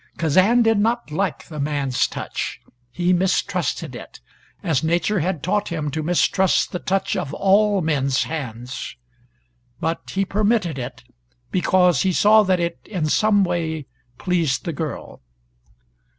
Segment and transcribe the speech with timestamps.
[0.17, 2.59] Kazan did not like the man's touch.
[2.89, 4.19] He mistrusted it,
[4.63, 8.97] as nature had taught him to mistrust the touch of all men's hands,
[9.79, 11.03] but he permitted it
[11.51, 13.85] because he saw that it in some way
[14.17, 15.21] pleased the girl.